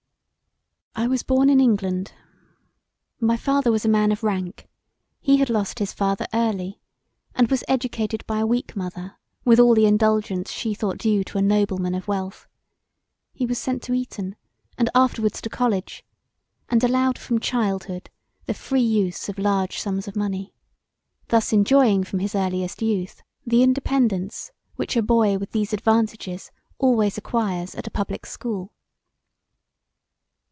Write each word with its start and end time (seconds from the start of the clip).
I 0.93 1.07
was 1.07 1.23
born 1.23 1.49
in 1.49 1.59
England. 1.59 2.11
My 3.19 3.35
father 3.35 3.71
was 3.71 3.83
a 3.85 3.89
man 3.89 4.11
of 4.11 4.23
rank: 4.23 4.67
he 5.19 5.37
had 5.37 5.49
lost 5.49 5.79
his 5.79 5.93
father 5.93 6.27
early, 6.33 6.79
and 7.33 7.49
was 7.49 7.63
educated 7.67 8.23
by 8.27 8.37
a 8.39 8.45
weak 8.45 8.75
mother 8.75 9.17
with 9.43 9.59
all 9.59 9.73
the 9.73 9.87
indulgence 9.87 10.51
she 10.51 10.75
thought 10.75 10.97
due 10.99 11.23
to 11.23 11.37
a 11.39 11.41
nobleman 11.41 11.95
of 11.95 12.07
wealth. 12.07 12.45
He 13.33 13.45
was 13.47 13.57
sent 13.57 13.81
to 13.83 13.93
Eton 13.93 14.35
and 14.77 14.89
afterwards 14.93 15.41
to 15.41 15.49
college; 15.49 16.05
& 16.41 16.69
allowed 16.71 17.17
from 17.17 17.39
childhood 17.39 18.11
the 18.45 18.53
free 18.53 18.81
use 18.83 19.27
of 19.27 19.39
large 19.39 19.79
sums 19.79 20.07
of 20.07 20.15
money; 20.15 20.53
thus 21.29 21.51
enjoying 21.51 22.03
from 22.03 22.19
his 22.19 22.35
earliest 22.35 22.81
youth 22.81 23.23
the 23.47 23.63
independance 23.63 24.51
which 24.75 24.95
a 24.95 25.01
boy 25.01 25.37
with 25.37 25.51
these 25.51 25.73
advantages, 25.73 26.51
always 26.77 27.17
acquires 27.17 27.73
at 27.75 27.87
a 27.87 27.91
public 27.91 28.25
school. 28.27 28.71